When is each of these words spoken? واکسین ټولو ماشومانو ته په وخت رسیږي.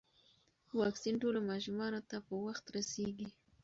واکسین 0.79 1.15
ټولو 1.23 1.39
ماشومانو 1.49 1.99
ته 2.09 2.17
په 2.27 2.33
وخت 2.45 2.65
رسیږي. 2.75 3.27